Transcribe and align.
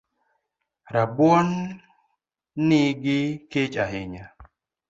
Rabuoni 0.93 2.81
gi 3.03 3.17
kech 3.51 3.75
ahinya 3.83 4.25